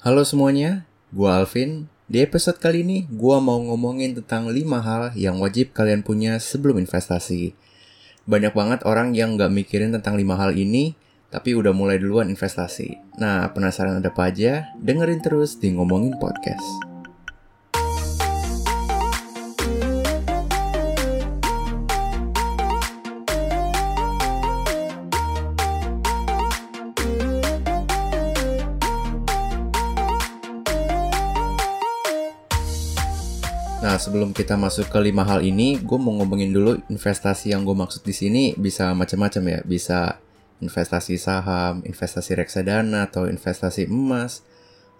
[0.00, 1.84] Halo semuanya, gua Alvin.
[2.08, 6.80] Di episode kali ini, gua mau ngomongin tentang 5 hal yang wajib kalian punya sebelum
[6.80, 7.52] investasi.
[8.24, 10.96] Banyak banget orang yang nggak mikirin tentang 5 hal ini,
[11.28, 12.96] tapi udah mulai duluan investasi.
[13.20, 14.72] Nah, penasaran ada apa aja?
[14.80, 16.89] Dengerin terus di Ngomongin Podcast.
[34.00, 38.00] Sebelum kita masuk ke lima hal ini, gue mau ngomongin dulu investasi yang gue maksud
[38.00, 39.60] di sini bisa macam-macam ya.
[39.60, 40.16] Bisa
[40.64, 44.40] investasi saham, investasi reksadana, atau investasi emas,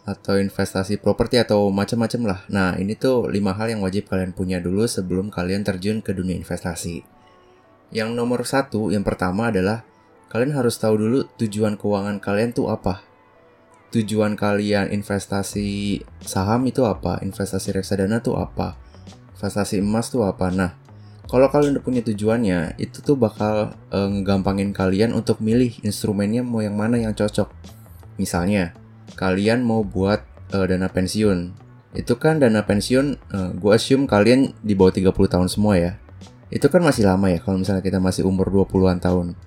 [0.04, 2.40] atau investasi properti atau macam-macam lah.
[2.52, 6.36] Nah, ini tuh lima hal yang wajib kalian punya dulu sebelum kalian terjun ke dunia
[6.36, 7.00] investasi.
[7.96, 9.82] Yang nomor satu, yang pertama adalah
[10.28, 13.02] kalian harus tahu dulu tujuan keuangan kalian tuh apa
[13.90, 18.78] tujuan kalian investasi saham itu apa, investasi reksadana tuh apa,
[19.40, 20.52] investasi emas tuh apa.
[20.52, 20.76] Nah,
[21.24, 26.60] kalau kalian udah punya tujuannya, itu tuh bakal e, ngegampangin kalian untuk milih instrumennya mau
[26.60, 27.48] yang mana yang cocok.
[28.20, 28.76] Misalnya,
[29.16, 30.20] kalian mau buat
[30.52, 31.56] e, dana pensiun.
[31.96, 35.96] Itu kan dana pensiun, e, gue assume kalian di bawah 30 tahun semua ya.
[36.52, 39.38] Itu kan masih lama ya kalau misalnya kita masih umur 20-an tahun.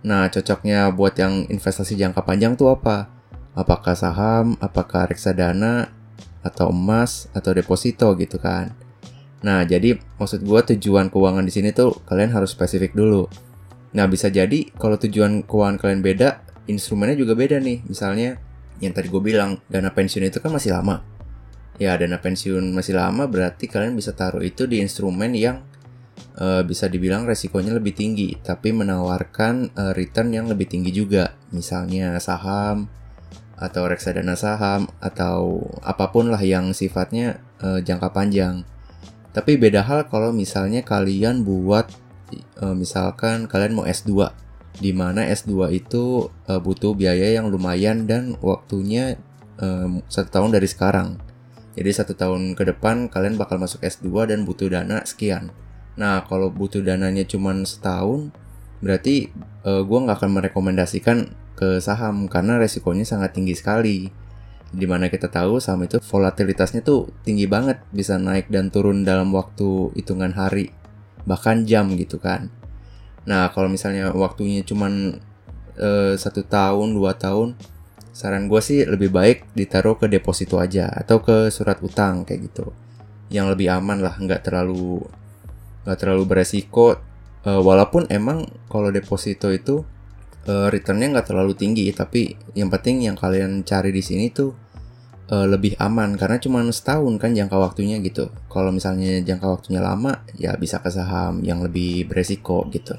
[0.00, 3.12] Nah, cocoknya buat yang investasi jangka panjang tuh apa?
[3.56, 5.88] apakah saham, apakah reksadana,
[6.44, 8.76] atau emas, atau deposito gitu kan.
[9.44, 13.28] Nah, jadi maksud gue tujuan keuangan di sini tuh kalian harus spesifik dulu.
[13.92, 17.84] Nah, bisa jadi kalau tujuan keuangan kalian beda, instrumennya juga beda nih.
[17.84, 18.40] Misalnya,
[18.80, 21.04] yang tadi gue bilang, dana pensiun itu kan masih lama.
[21.76, 25.60] Ya, dana pensiun masih lama berarti kalian bisa taruh itu di instrumen yang
[26.40, 31.36] uh, bisa dibilang resikonya lebih tinggi, tapi menawarkan uh, return yang lebih tinggi juga.
[31.52, 32.88] Misalnya saham,
[33.56, 38.68] atau reksadana saham atau apa pun lah yang sifatnya uh, jangka panjang.
[39.36, 41.92] Tapi beda hal kalau misalnya kalian buat
[42.64, 44.32] uh, misalkan kalian mau S2
[44.80, 49.20] di mana S2 itu uh, butuh biaya yang lumayan dan waktunya
[49.60, 51.20] um, satu tahun dari sekarang.
[51.76, 55.52] Jadi satu tahun ke depan kalian bakal masuk S2 dan butuh dana sekian.
[56.00, 58.32] Nah kalau butuh dananya cuma setahun,
[58.80, 59.28] berarti
[59.66, 64.08] gue nggak akan merekomendasikan ke saham karena resikonya sangat tinggi sekali.
[64.74, 69.30] Di mana kita tahu saham itu volatilitasnya tuh tinggi banget, bisa naik dan turun dalam
[69.30, 70.74] waktu hitungan hari,
[71.22, 72.50] bahkan jam gitu kan.
[73.26, 74.90] Nah kalau misalnya waktunya cuma
[75.78, 77.54] uh, satu tahun, dua tahun,
[78.10, 82.74] saran gue sih lebih baik ditaruh ke deposito aja atau ke surat utang kayak gitu,
[83.30, 85.02] yang lebih aman lah, nggak terlalu
[85.86, 86.98] nggak terlalu beresiko.
[87.46, 89.86] Uh, walaupun emang kalau deposito itu
[90.46, 94.66] uh, returnnya nggak terlalu tinggi tapi yang penting yang kalian cari di sini tuh
[95.30, 96.14] uh, lebih aman.
[96.14, 98.30] Karena cuma setahun kan jangka waktunya gitu.
[98.50, 102.94] Kalau misalnya jangka waktunya lama ya bisa ke saham yang lebih beresiko gitu.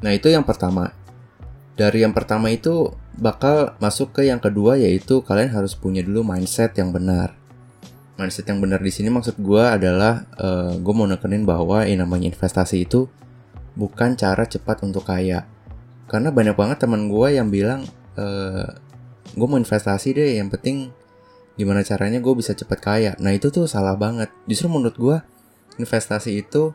[0.00, 0.92] Nah itu yang pertama.
[1.76, 6.76] Dari yang pertama itu bakal masuk ke yang kedua yaitu kalian harus punya dulu mindset
[6.76, 7.32] yang benar.
[8.20, 12.04] Mindset yang benar di sini maksud gue adalah uh, eh, gue mau nekenin bahwa yang
[12.04, 13.08] namanya investasi itu
[13.80, 15.48] bukan cara cepat untuk kaya
[16.10, 17.86] karena banyak banget teman gue yang bilang
[18.18, 18.68] e, eh,
[19.30, 20.90] gue mau investasi deh yang penting
[21.54, 23.12] gimana caranya gue bisa cepat kaya.
[23.22, 24.26] Nah itu tuh salah banget.
[24.50, 25.16] Justru menurut gue
[25.78, 26.74] investasi itu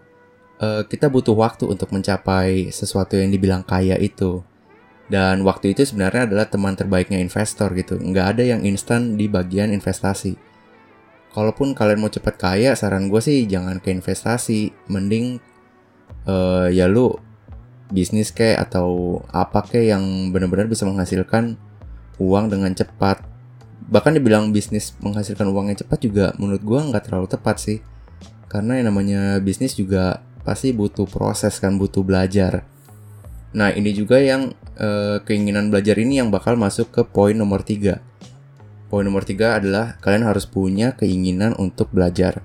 [0.55, 4.39] e, kita butuh waktu untuk mencapai sesuatu yang dibilang kaya itu.
[5.11, 7.99] Dan waktu itu sebenarnya adalah teman terbaiknya investor gitu.
[7.99, 10.39] Nggak ada yang instan di bagian investasi.
[11.35, 14.71] Kalaupun kalian mau cepat kaya saran gue sih jangan ke investasi.
[14.87, 15.43] Mending
[16.23, 17.24] uh, ya lu
[17.89, 20.03] bisnis kayak atau apa kayak yang
[20.33, 21.57] benar-benar bisa menghasilkan
[22.17, 23.21] uang dengan cepat.
[23.85, 27.79] Bahkan dibilang bisnis menghasilkan uang yang cepat juga menurut gua nggak terlalu tepat sih.
[28.49, 32.63] Karena yang namanya bisnis juga pasti butuh proses kan, butuh belajar.
[33.55, 38.03] Nah ini juga yang e, keinginan belajar ini yang bakal masuk ke poin nomor tiga.
[38.91, 42.43] Poin nomor tiga adalah kalian harus punya keinginan untuk belajar.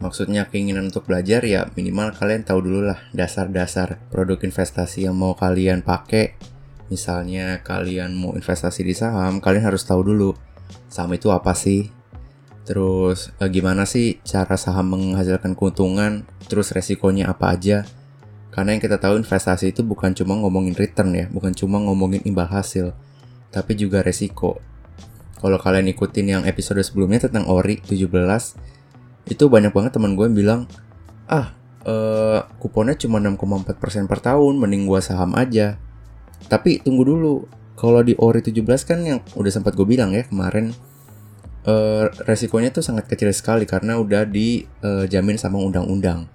[0.00, 5.36] Maksudnya keinginan untuk belajar ya minimal kalian tahu dulu lah dasar-dasar produk investasi yang mau
[5.36, 6.38] kalian pakai.
[6.88, 10.36] Misalnya kalian mau investasi di saham, kalian harus tahu dulu
[10.92, 11.92] saham itu apa sih.
[12.62, 17.88] Terus eh, gimana sih cara saham menghasilkan keuntungan, terus resikonya apa aja.
[18.52, 22.44] Karena yang kita tahu investasi itu bukan cuma ngomongin return ya, bukan cuma ngomongin imbal
[22.44, 22.92] hasil,
[23.48, 24.60] tapi juga resiko.
[25.40, 28.12] Kalau kalian ikutin yang episode sebelumnya tentang ORI 17,
[29.26, 30.60] itu banyak banget teman gue yang bilang
[31.30, 31.54] ah
[31.86, 35.78] uh, kuponnya cuma 6,4% per tahun mending gue saham aja
[36.50, 37.46] tapi tunggu dulu
[37.78, 40.74] kalau di ORI 17 kan yang udah sempat gue bilang ya kemarin
[41.66, 46.26] uh, resikonya tuh sangat kecil sekali karena udah dijamin sama undang-undang.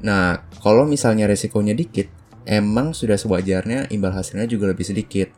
[0.00, 2.08] Nah, kalau misalnya resikonya dikit,
[2.48, 5.28] emang sudah sewajarnya imbal hasilnya juga lebih sedikit.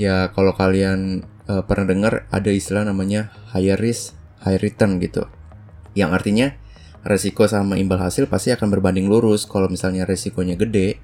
[0.00, 5.26] Ya, kalau kalian uh, pernah dengar ada istilah namanya high risk, high return gitu.
[5.94, 6.46] Yang artinya
[7.02, 9.46] resiko sama imbal hasil pasti akan berbanding lurus.
[9.46, 10.98] Kalau misalnya resikonya gede,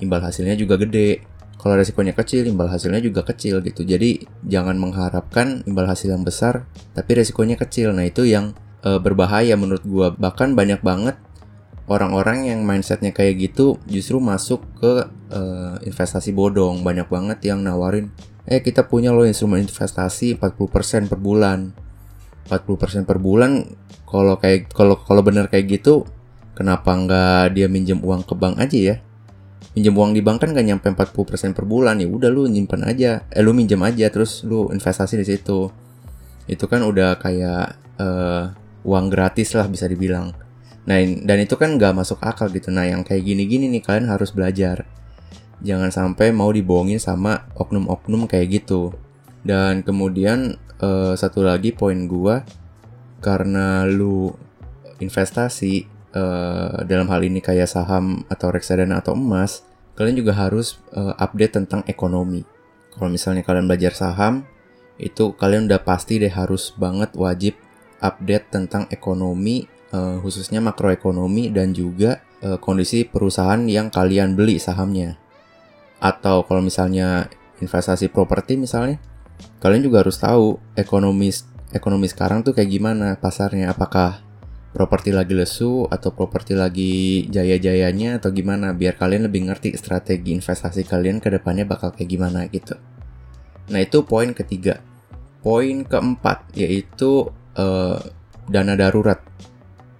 [0.00, 1.24] imbal hasilnya juga gede.
[1.60, 3.88] Kalau resikonya kecil, imbal hasilnya juga kecil gitu.
[3.88, 7.96] Jadi jangan mengharapkan imbal hasil yang besar, tapi resikonya kecil.
[7.96, 8.52] Nah itu yang
[8.84, 10.12] uh, berbahaya menurut gua.
[10.12, 11.16] Bahkan banyak banget
[11.88, 14.92] orang-orang yang mindsetnya kayak gitu justru masuk ke
[15.32, 18.08] uh, investasi bodong banyak banget yang nawarin
[18.48, 21.76] eh kita punya loh instrumen investasi 40% per bulan
[22.46, 23.64] 40% per bulan
[24.04, 26.04] kalau kayak kalau kalau bener kayak gitu
[26.54, 28.96] kenapa nggak dia minjem uang ke bank aja ya
[29.74, 33.26] minjem uang di bank kan nggak nyampe 40% per bulan ya udah lu nyimpan aja
[33.32, 35.72] eh lu minjem aja terus lu investasi di situ
[36.44, 38.52] itu kan udah kayak uh,
[38.84, 40.44] uang gratis lah bisa dibilang
[40.84, 42.68] Nah, dan itu kan nggak masuk akal gitu.
[42.68, 44.84] Nah, yang kayak gini-gini nih kalian harus belajar.
[45.64, 48.92] Jangan sampai mau dibohongin sama oknum-oknum kayak gitu.
[49.40, 52.42] Dan kemudian uh, satu lagi poin gua
[53.20, 54.32] karena lu
[54.98, 59.66] investasi uh, dalam hal ini kayak saham atau reksadana atau emas,
[59.98, 62.46] kalian juga harus uh, update tentang ekonomi.
[62.94, 64.46] Kalau misalnya kalian belajar saham,
[64.96, 67.58] itu kalian udah pasti deh harus banget wajib
[67.98, 75.18] update tentang ekonomi uh, khususnya makroekonomi dan juga uh, kondisi perusahaan yang kalian beli sahamnya.
[75.98, 77.26] Atau kalau misalnya
[77.58, 79.00] investasi properti misalnya,
[79.58, 81.32] kalian juga harus tahu ekonomi
[81.74, 84.22] ekonomi sekarang tuh kayak gimana pasarnya, apakah
[84.74, 90.82] properti lagi lesu atau properti lagi jaya-jayanya atau gimana biar kalian lebih ngerti strategi investasi
[90.82, 92.74] kalian ke depannya bakal kayak gimana gitu.
[93.70, 94.82] Nah, itu poin ketiga.
[95.40, 97.98] Poin keempat yaitu uh,
[98.50, 99.22] dana darurat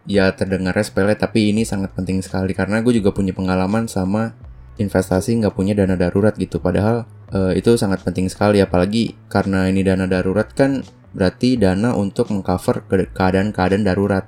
[0.05, 4.37] ya terdengarnya sepele tapi ini sangat penting sekali karena gue juga punya pengalaman sama
[4.77, 9.83] investasi nggak punya dana darurat gitu padahal uh, itu sangat penting sekali apalagi karena ini
[9.83, 14.27] dana darurat kan berarti dana untuk mengcover keadaan-keadaan darurat.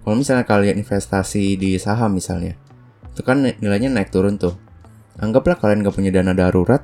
[0.00, 2.56] Kalau misalnya kalian investasi di saham misalnya
[3.12, 4.56] itu kan nilainya naik turun tuh.
[5.20, 6.80] Anggaplah kalian nggak punya dana darurat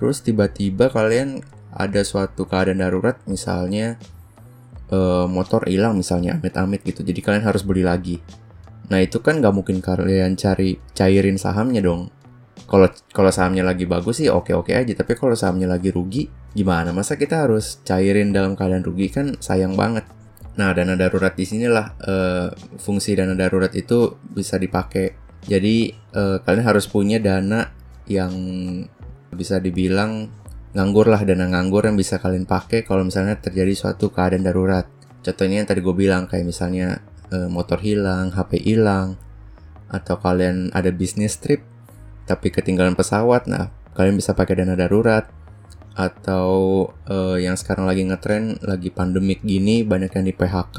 [0.00, 1.44] terus tiba-tiba kalian
[1.76, 4.00] ada suatu keadaan darurat misalnya
[4.88, 8.24] uh, motor hilang misalnya amit-amit gitu jadi kalian harus beli lagi.
[8.88, 12.08] Nah itu kan nggak mungkin kalian cari cairin sahamnya dong
[12.70, 16.94] kalau kalau sahamnya lagi bagus sih oke oke aja tapi kalau sahamnya lagi rugi gimana?
[16.94, 19.10] Masa kita harus cairin dalam keadaan rugi?
[19.10, 20.06] Kan sayang banget.
[20.54, 25.18] Nah dana darurat di sinilah uh, fungsi dana darurat itu bisa dipakai.
[25.42, 27.74] Jadi uh, kalian harus punya dana
[28.06, 28.30] yang
[29.34, 30.30] bisa dibilang
[30.70, 34.86] nganggur lah dana nganggur yang bisa kalian pakai kalau misalnya terjadi suatu keadaan darurat.
[35.26, 39.20] Contohnya yang tadi gue bilang kayak misalnya e, motor hilang, HP hilang,
[39.90, 41.69] atau kalian ada bisnis trip
[42.30, 45.26] tapi ketinggalan pesawat, nah kalian bisa pakai dana darurat.
[45.98, 50.78] Atau e, yang sekarang lagi ngetren, lagi pandemik gini, banyak yang di PHK,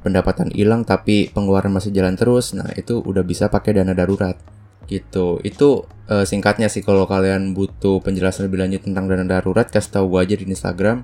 [0.00, 4.40] pendapatan hilang tapi pengeluaran masih jalan terus, nah itu udah bisa pakai dana darurat.
[4.86, 5.42] Gitu.
[5.42, 10.16] Itu uh, singkatnya sih kalau kalian butuh penjelasan lebih lanjut tentang dana darurat kasih tahu
[10.16, 11.02] gue aja di Instagram.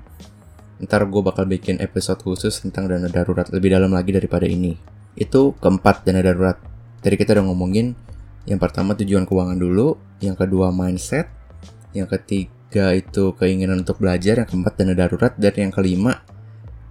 [0.79, 4.79] Ntar gue bakal bikin episode khusus tentang dana darurat lebih dalam lagi daripada ini.
[5.19, 6.57] Itu keempat dana darurat.
[7.03, 7.91] Tadi kita udah ngomongin
[8.49, 11.29] yang pertama tujuan keuangan dulu yang kedua mindset
[11.95, 16.25] yang ketiga itu keinginan untuk belajar yang keempat dana darurat dan yang kelima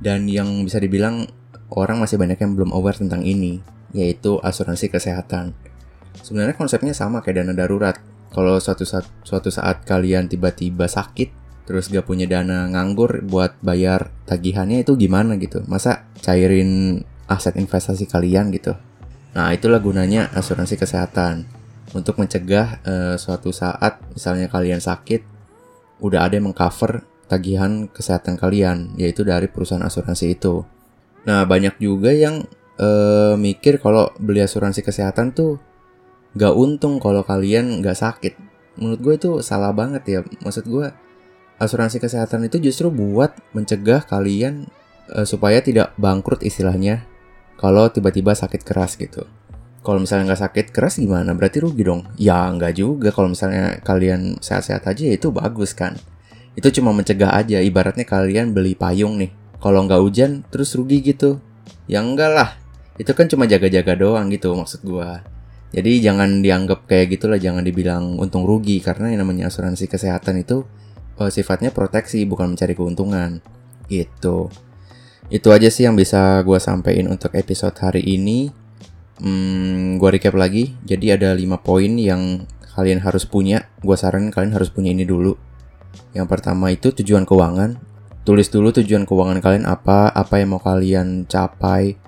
[0.01, 1.29] dan yang bisa dibilang
[1.73, 3.61] orang masih banyak yang belum aware tentang ini
[3.93, 5.53] yaitu asuransi kesehatan
[6.21, 7.97] Sebenarnya konsepnya sama kayak dana darurat.
[8.33, 11.33] Kalau suatu saat, suatu saat kalian tiba-tiba sakit,
[11.65, 15.65] terus gak punya dana nganggur buat bayar tagihannya itu gimana gitu?
[15.65, 18.77] Masa cairin aset investasi kalian gitu?
[19.33, 21.49] Nah itulah gunanya asuransi kesehatan
[21.97, 25.25] untuk mencegah uh, suatu saat misalnya kalian sakit,
[26.01, 30.65] udah ada yang mengcover tagihan kesehatan kalian, yaitu dari perusahaan asuransi itu.
[31.25, 32.45] Nah banyak juga yang
[32.77, 35.57] uh, mikir kalau beli asuransi kesehatan tuh
[36.37, 38.37] gak untung kalau kalian gak sakit.
[38.81, 40.21] Menurut gue itu salah banget ya.
[40.45, 40.93] Maksud gue
[41.61, 44.69] asuransi kesehatan itu justru buat mencegah kalian
[45.13, 47.05] uh, supaya tidak bangkrut istilahnya
[47.63, 49.23] kalau tiba-tiba sakit keras gitu.
[49.87, 51.31] Kalau misalnya nggak sakit keras gimana?
[51.31, 52.11] Berarti rugi dong?
[52.19, 53.15] Ya nggak juga.
[53.15, 55.95] Kalau misalnya kalian sehat-sehat aja ya itu bagus kan.
[56.59, 57.63] Itu cuma mencegah aja.
[57.63, 59.31] Ibaratnya kalian beli payung nih.
[59.63, 61.39] Kalau nggak hujan terus rugi gitu.
[61.87, 62.51] Ya enggak lah.
[62.99, 65.11] Itu kan cuma jaga-jaga doang gitu maksud gue.
[65.73, 70.67] Jadi jangan dianggap kayak gitulah, jangan dibilang untung rugi karena yang namanya asuransi kesehatan itu
[71.17, 73.39] uh, sifatnya proteksi bukan mencari keuntungan.
[73.87, 74.51] Gitu.
[75.29, 78.51] Itu aja sih yang bisa gue sampaikan untuk episode hari ini.
[79.23, 80.75] Hmm, gue recap lagi.
[80.83, 83.69] Jadi ada 5 poin yang kalian harus punya.
[83.85, 85.37] Gue saranin kalian harus punya ini dulu.
[86.17, 87.79] Yang pertama itu tujuan keuangan.
[88.23, 91.99] Tulis dulu tujuan keuangan kalian apa, apa yang mau kalian capai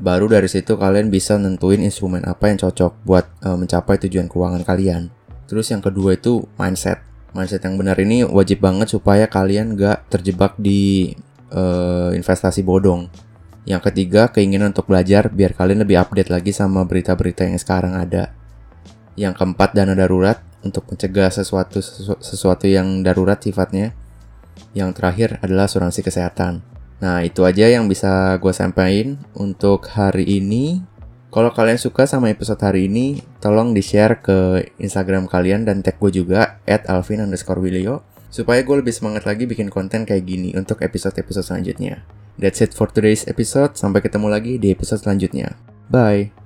[0.00, 4.64] Baru dari situ kalian bisa nentuin instrumen apa yang cocok buat uh, mencapai tujuan keuangan
[4.64, 5.12] kalian.
[5.44, 7.04] Terus yang kedua itu mindset.
[7.36, 11.12] Mindset yang benar ini wajib banget supaya kalian gak terjebak di
[11.52, 13.12] uh, investasi bodong.
[13.62, 18.34] Yang ketiga, keinginan untuk belajar biar kalian lebih update lagi sama berita-berita yang sekarang ada.
[19.14, 21.78] Yang keempat, dana darurat untuk mencegah sesuatu
[22.18, 23.94] sesuatu yang darurat sifatnya.
[24.74, 26.64] Yang terakhir adalah asuransi kesehatan.
[27.02, 30.82] Nah, itu aja yang bisa gue sampaikan untuk hari ini.
[31.32, 36.12] Kalau kalian suka sama episode hari ini, tolong di-share ke Instagram kalian dan tag gue
[36.12, 37.58] juga, at alvin underscore
[38.32, 42.00] supaya gue lebih semangat lagi bikin konten kayak gini untuk episode-episode selanjutnya.
[42.40, 45.52] That's it for today's episode, sampai ketemu lagi di episode selanjutnya.
[45.92, 46.41] Bye!